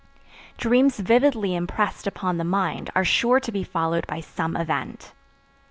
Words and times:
Dreams 0.57 0.99
vividly 0.99 1.53
impressed 1.53 2.07
upon 2.07 2.37
the 2.39 2.43
mind 2.43 2.89
are 2.95 3.05
sure 3.05 3.39
to 3.39 3.51
be 3.51 3.63
followed 3.63 4.07
by 4.07 4.19
some 4.19 4.57
event. 4.57 5.13